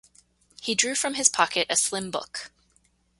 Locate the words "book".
2.09-2.51